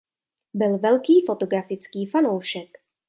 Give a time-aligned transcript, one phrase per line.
[0.53, 2.77] Byl velký fotografický fanoušek.